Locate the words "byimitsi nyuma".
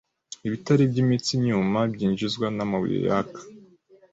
0.91-1.79